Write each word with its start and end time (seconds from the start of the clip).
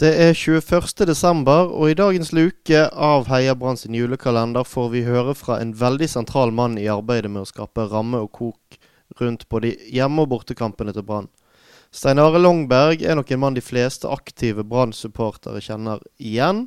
Det 0.00 0.14
er 0.16 0.30
21. 0.32 1.04
desember, 1.04 1.66
og 1.76 1.90
i 1.90 1.94
dagens 1.98 2.30
luke 2.32 2.78
av 2.88 3.26
Heia 3.28 3.52
Brann 3.52 3.76
sin 3.76 3.92
julekalender 3.92 4.64
får 4.64 4.86
vi 4.94 5.02
høre 5.04 5.34
fra 5.36 5.58
en 5.60 5.74
veldig 5.76 6.06
sentral 6.08 6.54
mann 6.56 6.78
i 6.80 6.86
arbeidet 6.88 7.28
med 7.28 7.42
å 7.42 7.48
skape 7.50 7.84
ramme 7.90 8.22
og 8.24 8.30
kok 8.32 8.78
rundt 9.18 9.44
både 9.52 9.74
hjemme- 9.92 10.22
og 10.22 10.30
bortekampene 10.30 10.94
til 10.96 11.04
Brann. 11.04 11.28
Stein 11.92 12.22
Are 12.22 12.40
Longberg 12.40 13.04
er 13.04 13.18
nok 13.18 13.28
en 13.28 13.42
mann 13.42 13.58
de 13.58 13.60
fleste 13.60 14.08
aktive 14.08 14.64
Brann-supportere 14.64 15.60
kjenner 15.60 16.00
igjen. 16.16 16.62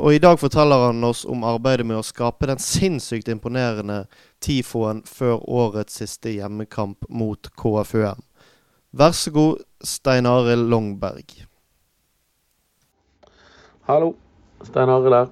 Og 0.00 0.16
i 0.16 0.22
dag 0.24 0.38
forteller 0.40 0.86
han 0.86 1.04
oss 1.04 1.26
om 1.28 1.44
arbeidet 1.44 1.84
med 1.84 1.98
å 2.00 2.06
skape 2.08 2.48
den 2.48 2.62
sinnssykt 2.62 3.28
imponerende 3.28 4.06
tifoen 4.40 5.02
før 5.04 5.44
årets 5.44 6.00
siste 6.00 6.32
hjemmekamp 6.32 7.04
mot 7.10 7.52
KFUM. 7.52 8.24
Vær 8.96 9.12
så 9.12 9.34
god, 9.36 9.60
Stein 9.84 10.24
Arild 10.24 10.70
Longberg. 10.72 11.36
Hallo, 13.86 14.16
Stein 14.66 14.90
Arild 14.90 15.14
her. 15.14 15.28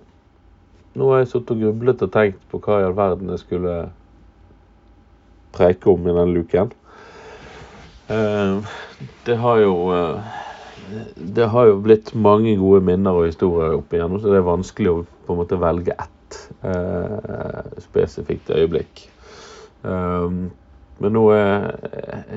Nå 0.95 1.09
har 1.11 1.25
jeg 1.25 1.31
sittet 1.33 1.57
og 1.57 1.63
grublet 1.65 2.03
og 2.07 2.11
tenkt 2.15 2.43
på 2.53 2.61
hva 2.63 2.77
i 2.79 2.85
all 2.87 2.93
verden 2.95 3.33
jeg 3.33 3.41
skulle 3.41 3.73
preike 5.57 5.91
om 5.91 6.07
i 6.07 6.13
denne 6.15 6.37
luken. 6.37 6.71
Eh, 8.15 8.77
det 9.27 9.41
har 9.43 9.59
jo 9.59 9.75
eh, 9.97 10.39
Det 11.35 11.49
har 11.51 11.67
jo 11.67 11.81
blitt 11.83 12.15
mange 12.15 12.55
gode 12.61 12.85
minner 12.87 13.19
og 13.19 13.27
historier 13.27 13.75
opp 13.75 13.91
igjennom, 13.91 14.23
så 14.23 14.31
det 14.31 14.39
er 14.39 14.47
vanskelig 14.47 14.93
å 14.93 14.97
på 15.27 15.35
en 15.35 15.43
måte 15.43 15.59
velge 15.59 15.99
ett 15.99 16.41
eh, 16.63 17.77
spesifikt 17.89 18.55
øyeblikk. 18.55 19.09
Men 19.83 21.17
nå 21.19 21.27
er, 21.35 21.73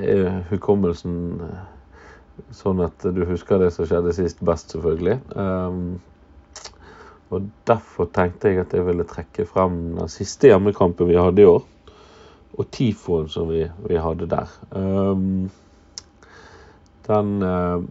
er 0.02 0.40
hukommelsen 0.50 1.36
sånn 2.54 2.82
at 2.84 3.04
du 3.14 3.24
husker 3.28 3.60
det 3.62 3.72
som 3.74 3.88
skjedde 3.88 4.14
sist 4.16 4.40
best, 4.44 4.72
selvfølgelig. 4.74 5.18
Og 7.28 7.48
Derfor 7.68 8.08
tenkte 8.14 8.48
jeg 8.48 8.62
at 8.62 8.72
jeg 8.72 8.86
ville 8.86 9.04
trekke 9.08 9.44
frem 9.48 9.74
den 9.98 10.12
siste 10.12 10.48
hjemmekampen 10.48 11.10
vi 11.10 11.18
hadde 11.18 11.44
i 11.44 11.48
år. 11.48 11.66
Og 12.58 12.70
tifoen 12.74 13.28
som 13.30 13.50
vi, 13.52 13.66
vi 13.86 13.98
hadde 14.00 14.26
der. 14.30 14.54
Um, 14.72 15.50
den, 17.06 17.34
uh, 17.44 17.84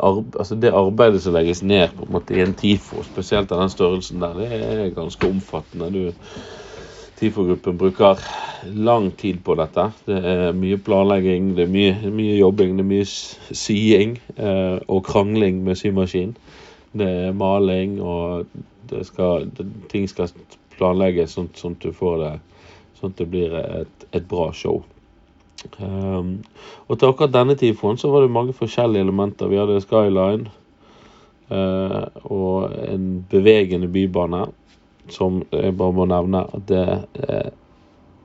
arbe 0.00 0.38
altså 0.38 0.56
det 0.58 0.72
arbeidet 0.74 1.22
som 1.22 1.36
legges 1.36 1.62
ned 1.62 1.92
på 1.94 2.08
en 2.08 2.14
måte 2.16 2.34
i 2.34 2.42
en 2.42 2.56
TIFO, 2.58 3.04
spesielt 3.06 3.52
av 3.52 3.62
den 3.62 3.72
størrelsen 3.72 4.24
der, 4.24 4.40
det 4.40 4.48
er 4.50 4.96
ganske 4.96 5.28
omfattende. 5.28 5.92
Du, 5.94 6.00
TIFO-gruppen 7.24 7.78
bruker 7.80 8.20
lang 8.76 9.10
tid 9.16 9.40
på 9.44 9.56
dette. 9.56 9.86
Det 10.04 10.18
er 10.30 10.56
mye 10.56 10.78
planlegging, 10.80 11.52
det 11.56 11.66
er 11.66 11.72
mye, 11.72 12.12
mye 12.12 12.38
jobbing, 12.38 12.76
det 12.76 12.84
er 12.84 12.90
mye 12.90 13.06
sying 13.56 14.18
eh, 14.36 14.78
og 14.88 15.04
krangling 15.08 15.62
med 15.64 15.80
symaskin. 15.80 16.34
Det 16.94 17.08
er 17.26 17.36
maling, 17.36 17.96
og 18.04 18.46
skal, 19.08 19.48
det, 19.56 19.66
ting 19.90 20.06
skal 20.10 20.32
planlegges 20.76 21.36
sånn, 21.36 21.50
sånn, 21.56 21.78
at 21.78 21.86
du 21.86 21.94
får 21.96 22.18
det 22.24 22.34
Sånn 22.94 23.10
at 23.10 23.18
det 23.18 23.24
blir 23.26 23.54
et, 23.58 24.04
et 24.14 24.26
bra 24.30 24.52
show. 24.54 24.76
Um, 25.82 26.44
og 26.86 26.98
til 26.98 27.10
akkurat 27.10 27.32
denne 27.34 27.56
tifoen 27.58 27.98
så 27.98 28.06
var 28.12 28.22
det 28.22 28.30
mange 28.32 28.54
forskjellige 28.54 29.02
elementer. 29.02 29.50
Vi 29.50 29.58
hadde 29.58 29.80
skyline 29.82 30.46
uh, 31.50 32.06
og 32.22 32.70
en 32.78 33.08
bevegende 33.30 33.90
bybane, 33.90 34.44
som 35.12 35.42
jeg 35.52 35.76
bare 35.76 35.96
må 35.96 36.06
nevne 36.08 36.44
det, 36.68 36.84
uh, 37.20 37.48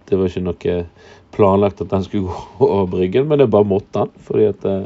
det 0.09 0.17
var 0.17 0.29
ikke 0.29 0.45
noe 0.45 0.75
planlagt 1.35 1.81
at 1.83 1.91
den 1.91 2.05
skulle 2.05 2.29
gå 2.29 2.43
over 2.69 2.87
Bryggen, 2.95 3.27
men 3.29 3.41
det 3.41 3.49
bare 3.51 3.67
måtte 3.67 3.99
den. 3.99 4.13
fordi 4.25 4.49
at 4.49 4.61
det, 4.65 4.77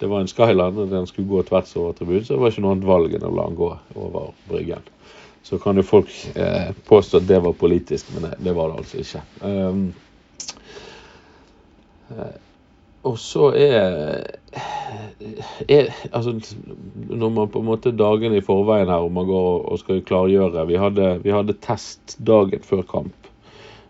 det 0.00 0.08
var 0.08 0.20
en 0.20 0.28
Skyline, 0.28 0.78
og 0.78 0.90
den 0.90 1.06
skulle 1.06 1.28
gå 1.28 1.42
tvers 1.48 1.76
over 1.76 1.92
tribunen, 1.92 2.24
så 2.24 2.34
det 2.34 2.40
var 2.40 2.52
ikke 2.52 2.64
noe 2.64 2.76
annet 2.76 2.88
valg 2.88 3.14
enn 3.16 3.26
å 3.28 3.34
la 3.36 3.48
den 3.48 3.58
gå 3.58 3.70
over 4.00 4.30
Bryggen. 4.48 4.86
Så 5.42 5.58
kan 5.60 5.76
jo 5.76 5.84
folk 5.84 6.12
eh, 6.36 6.70
påstå 6.88 7.20
at 7.20 7.28
det 7.28 7.40
var 7.44 7.56
politisk, 7.56 8.12
men 8.14 8.28
det, 8.28 8.36
det 8.44 8.54
var 8.56 8.70
det 8.70 8.82
altså 8.82 9.00
ikke. 9.00 9.22
Um, 9.40 9.86
eh, 12.12 12.36
og 13.08 13.16
så 13.20 13.48
er, 13.56 14.39
er, 15.68 15.90
Altså, 16.12 16.34
når 17.08 17.32
man 17.36 17.48
på 17.52 17.62
en 17.62 17.68
måte 17.68 17.92
dagene 17.96 18.38
i 18.38 18.44
forveien 18.44 18.88
her, 18.88 19.06
og 19.06 19.12
man 19.12 19.28
går 19.28 19.66
og 19.72 19.80
skal 19.82 20.02
klargjøre 20.06 20.66
Vi 20.68 20.78
hadde, 20.78 21.08
vi 21.24 21.34
hadde 21.34 21.58
test 21.60 22.16
dagen 22.18 22.62
før 22.66 22.82
kamp 22.82 23.30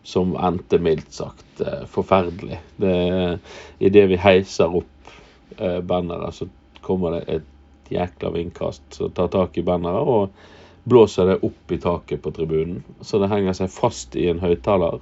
som 0.02 0.32
endte 0.40 0.78
mildt 0.80 1.12
sagt 1.12 1.60
forferdelig. 1.92 2.56
I 2.80 3.36
Idet 3.84 4.06
vi 4.08 4.16
heiser 4.16 4.72
opp 4.80 5.12
eh, 5.58 5.80
banneret, 5.84 6.34
så 6.34 6.48
kommer 6.80 7.18
det 7.18 7.24
et 7.28 7.92
jækla 7.92 8.30
vindkast 8.34 8.96
som 8.96 9.12
tar 9.12 9.28
tak 9.32 9.58
i 9.58 9.66
banneret 9.66 10.08
og 10.08 10.88
blåser 10.88 11.28
det 11.28 11.40
opp 11.46 11.72
i 11.72 11.78
taket 11.82 12.22
på 12.22 12.32
tribunen. 12.34 12.82
Så 13.00 13.20
det 13.20 13.30
henger 13.32 13.56
seg 13.56 13.72
fast 13.72 14.16
i 14.16 14.28
en 14.30 14.40
høyttaler. 14.42 15.00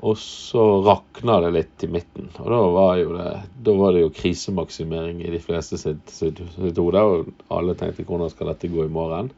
Og 0.00 0.16
så 0.16 0.62
rakna 0.86 1.36
det 1.44 1.50
litt 1.52 1.84
i 1.84 1.90
midten. 1.92 2.30
Og 2.40 2.46
da 2.48 2.60
var, 2.72 3.00
det, 3.16 3.32
da 3.66 3.74
var 3.76 3.92
det 3.92 4.04
jo 4.06 4.12
krisemaksimering 4.16 5.20
i 5.20 5.32
de 5.34 5.40
fleste 5.44 5.76
sitt, 5.80 6.06
sitt, 6.08 6.40
sitt 6.54 6.80
hode. 6.80 7.02
Og 7.04 7.32
alle 7.52 7.76
tenkte 7.76 8.06
hvordan 8.08 8.32
skal 8.32 8.52
dette 8.52 8.70
gå 8.72 8.86
i 8.86 8.92
morgen? 8.92 9.28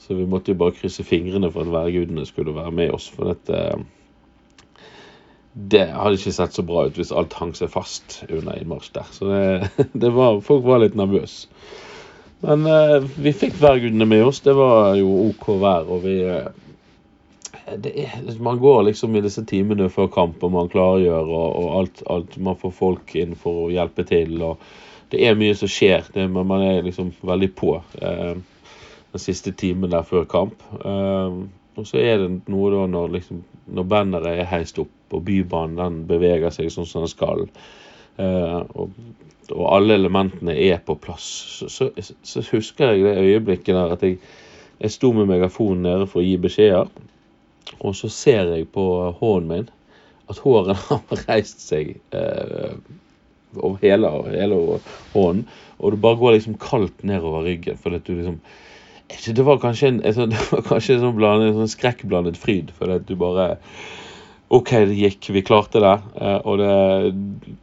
Så 0.00 0.16
vi 0.16 0.28
måtte 0.28 0.54
jo 0.54 0.60
bare 0.60 0.76
krysse 0.76 1.04
fingrene 1.04 1.50
for 1.52 1.66
at 1.66 1.74
værgudene 1.74 2.24
skulle 2.28 2.56
være 2.56 2.72
med 2.72 2.96
oss. 2.96 3.10
For 3.12 3.28
dette 3.28 3.60
det 5.56 5.86
hadde 5.88 6.18
ikke 6.18 6.34
sett 6.36 6.52
så 6.52 6.62
bra 6.68 6.82
ut 6.84 6.98
hvis 7.00 7.14
alt 7.16 7.32
hang 7.38 7.54
seg 7.56 7.70
fast 7.72 8.18
under 8.28 8.58
innmarsj 8.58 8.90
der. 8.92 9.12
Så 9.12 9.28
det, 9.30 9.86
det 10.04 10.12
var, 10.12 10.42
folk 10.44 10.66
var 10.68 10.82
litt 10.84 10.96
nervøse. 10.98 11.48
Men 12.44 12.66
eh, 12.68 13.04
vi 13.16 13.32
fikk 13.32 13.56
værgudene 13.62 14.04
med 14.08 14.26
oss. 14.26 14.42
Det 14.44 14.52
var 14.56 14.94
jo 15.00 15.08
OK 15.30 15.48
vær. 15.62 15.88
og 15.88 16.04
vi 16.04 16.18
eh, 16.28 16.50
er, 17.66 18.40
Man 18.40 18.58
går 18.58 18.82
liksom 18.82 19.16
i 19.16 19.22
disse 19.24 19.44
timene 19.44 19.88
før 19.90 20.10
kamp, 20.12 20.42
og 20.42 20.52
man 20.52 20.68
klargjør, 20.72 21.26
og, 21.26 21.46
og 21.62 21.78
alt, 21.80 22.02
alt, 22.10 22.38
Man 22.38 22.58
får 22.60 22.74
folk 22.74 23.14
inn 23.18 23.34
for 23.38 23.66
å 23.66 23.70
hjelpe 23.74 24.06
til. 24.06 24.36
og 24.42 24.62
Det 25.10 25.22
er 25.26 25.38
mye 25.38 25.54
som 25.58 25.70
skjer. 25.70 26.06
Det, 26.14 26.28
man 26.30 26.62
er 26.62 26.82
liksom 26.86 27.12
veldig 27.22 27.52
på 27.58 27.76
eh, 28.00 28.34
den 29.12 29.22
siste 29.22 29.52
timen 29.52 29.90
der 29.90 30.06
før 30.06 30.26
kamp. 30.30 30.62
Eh, 30.84 31.38
og 31.76 31.84
så 31.84 32.00
er 32.00 32.22
det 32.22 32.30
noe 32.48 32.70
da 32.72 32.86
når, 32.88 33.10
liksom, 33.18 33.42
når 33.76 33.88
banneret 33.90 34.40
er 34.40 34.48
heist 34.48 34.78
opp, 34.80 34.92
og 35.12 35.24
Bybanen 35.26 35.76
den 35.78 35.98
beveger 36.08 36.54
seg 36.54 36.70
sånn 36.72 36.88
som 36.88 37.04
den 37.04 37.12
skal, 37.12 37.44
eh, 38.16 38.62
og, 38.74 38.94
og, 39.52 39.66
alle 39.74 39.98
elementene 40.00 40.56
er 40.56 40.80
på 40.84 40.96
plass, 41.00 41.26
så, 41.60 41.68
så, 41.68 41.90
så, 42.22 42.44
husker 42.50 42.94
jeg 42.94 43.04
det 43.04 43.16
øyeblikket 43.20 43.76
der 43.76 43.92
at 43.92 44.06
jeg, 44.06 44.16
jeg 44.80 44.94
sto 44.94 45.12
med 45.16 45.28
megafonen 45.30 45.84
nede 45.86 46.08
for 46.08 46.22
å 46.22 46.26
gi 46.26 46.34
beskjeder, 46.40 46.88
og 47.80 47.96
så 47.98 48.10
ser 48.12 48.52
jeg 48.54 48.68
på 48.74 48.84
hånden 49.20 49.50
min 49.50 49.72
at 50.30 50.40
håret 50.42 50.78
har 50.88 51.26
reist 51.28 51.62
seg 51.62 51.96
eh, 52.16 52.78
over 53.56 53.78
hele, 53.82 54.10
hele 54.32 54.60
hånden, 55.14 55.44
og 55.78 55.92
det 55.92 56.00
bare 56.02 56.20
går 56.20 56.36
liksom 56.36 56.56
kaldt 56.60 57.04
nedover 57.06 57.46
ryggen. 57.46 57.78
for 57.78 57.94
at 57.94 58.06
du 58.06 58.14
liksom 58.14 58.40
det 59.06 59.44
var 59.46 59.60
kanskje 59.62 59.88
en, 59.88 60.00
det 60.02 60.40
var 60.50 60.64
kanskje 60.66 60.96
en 60.96 61.04
sånn, 61.04 61.14
blandet, 61.14 61.54
sånn 61.54 61.70
skrekkblandet 61.70 62.38
fryd. 62.40 62.72
For 62.74 62.90
at 62.90 63.06
du 63.06 63.14
bare 63.18 63.52
OK, 64.54 64.72
det 64.86 64.96
gikk, 64.98 65.28
vi 65.34 65.42
klarte 65.46 65.82
det. 65.82 65.94
Eh, 66.18 66.38
og 66.46 66.58
det, 66.58 67.12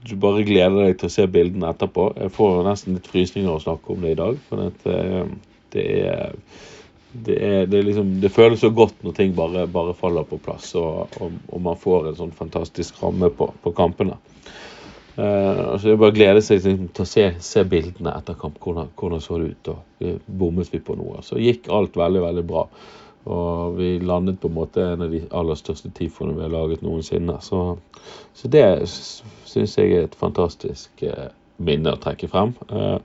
du 0.07 0.15
bare 0.19 0.45
gleder 0.47 0.87
deg 0.87 0.97
til 0.99 1.09
å 1.09 1.13
se 1.13 1.27
bildene 1.31 1.69
etterpå. 1.71 2.09
Jeg 2.19 2.33
får 2.35 2.61
nesten 2.67 2.97
litt 2.97 3.09
frysninger 3.11 3.51
å 3.51 3.63
snakke 3.63 3.93
om 3.93 4.03
det 4.03 4.15
i 4.15 4.19
dag. 4.19 4.39
For 4.49 4.65
at, 4.69 4.87
eh, 4.91 5.27
det, 5.75 5.85
er, 6.07 6.35
det, 7.13 7.35
er, 7.37 7.65
det, 7.69 7.77
er 7.77 7.83
liksom, 7.87 8.13
det 8.21 8.31
føles 8.33 8.61
så 8.63 8.69
godt 8.73 9.03
når 9.05 9.13
ting 9.17 9.33
bare, 9.37 9.67
bare 9.69 9.93
faller 9.97 10.25
på 10.25 10.39
plass, 10.41 10.71
og, 10.79 11.13
og, 11.21 11.35
og, 11.49 11.59
man 11.61 11.77
får 11.79 12.09
en 12.09 12.17
sånn 12.23 12.33
fantastisk 12.35 13.01
ramme 13.03 13.29
på, 13.37 13.51
på 13.61 13.73
kampene. 13.77 14.17
Uh, 15.13 15.77
så 15.77 15.85
det 15.85 15.91
er 15.93 16.01
bare 16.01 16.13
å 16.15 16.15
glede 16.15 16.41
seg 16.41 16.63
til 16.65 17.03
å 17.03 17.05
se, 17.05 17.27
se, 17.45 17.61
bildene 17.69 18.15
etter 18.17 18.37
kamp. 18.39 18.57
Hvordan, 18.63 18.89
hvordan 18.97 19.21
så 19.21 19.37
det 19.37 19.51
ut? 19.51 19.69
og 19.75 20.07
uh, 20.07 20.15
Bommet 20.25 20.73
vi 20.73 20.81
på 20.81 20.97
noe? 20.97 21.21
Så 21.21 21.37
gikk 21.37 21.69
alt 21.69 21.99
veldig, 21.99 22.23
veldig 22.23 22.45
bra. 22.49 22.65
Og 23.29 23.77
vi 23.77 23.91
landet 24.01 24.41
på 24.41 24.49
en 24.49 24.57
måte 24.57 24.87
en 24.95 25.05
av 25.05 25.13
de 25.13 25.21
aller 25.31 25.59
største 25.59 25.93
tifoene 25.95 26.33
vi 26.39 26.43
har 26.47 26.51
laget 26.55 26.81
noensinne. 26.83 27.37
Så, 27.45 27.61
så 28.33 28.51
det 28.51 28.65
syns 28.89 29.77
jeg 29.77 29.93
er 29.93 30.09
et 30.09 30.17
fantastisk 30.17 31.05
uh, 31.05 31.29
minne 31.61 31.93
å 31.93 32.01
trekke 32.01 32.31
frem. 32.33 32.57
Uh, 32.73 32.97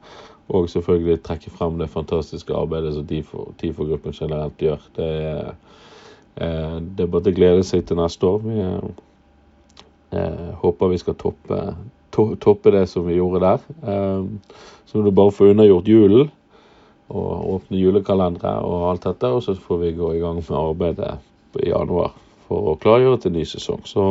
og 0.49 0.71
selvfølgelig 0.73 1.23
trekke 1.23 1.53
frem 1.53 1.79
det 1.79 1.91
fantastiske 1.93 2.55
arbeidet 2.57 2.95
som 2.95 3.07
TIFO-gruppen 3.61 4.13
generelt 4.17 4.57
gjør. 4.59 4.81
Det 4.97 5.09
er, 5.29 5.53
det 6.81 7.05
er 7.05 7.13
bare 7.13 7.33
å 7.33 7.37
glede 7.37 7.67
seg 7.67 7.85
til 7.87 8.01
neste 8.01 8.27
år. 8.27 8.41
Vi 8.49 8.57
håper 10.63 10.93
vi 10.95 11.01
skal 11.03 11.19
toppe 11.21 11.61
to 12.19 12.35
toppe 12.41 12.73
det 12.75 12.87
som 12.89 13.07
vi 13.07 13.19
gjorde 13.19 13.45
der. 13.45 13.59
Så 14.87 14.99
må 14.99 15.05
du 15.05 15.15
bare 15.15 15.35
få 15.35 15.51
unnagjort 15.53 15.89
julen 15.89 16.31
og 17.09 17.55
åpne 17.55 17.81
julekalendere 17.81 18.59
og 18.65 18.91
alt 18.91 19.07
dette. 19.07 19.31
Og 19.33 19.43
så 19.45 19.55
får 19.55 19.83
vi 19.85 19.97
gå 19.97 20.13
i 20.17 20.23
gang 20.23 20.41
med 20.41 20.59
arbeidet 20.59 21.15
i 21.63 21.71
januar 21.71 22.15
for 22.49 22.73
å 22.73 22.79
klargjøre 22.81 23.23
til 23.25 23.37
ny 23.37 23.45
sesong. 23.49 23.85
Så 23.89 24.05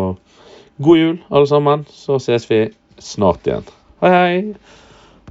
god 0.83 0.97
jul, 0.97 1.15
alle 1.29 1.49
sammen. 1.49 1.85
Så 1.89 2.19
ses 2.23 2.49
vi 2.49 2.65
snart 3.01 3.47
igjen. 3.47 3.65
Hei, 4.01 4.13
hei! 4.13 4.86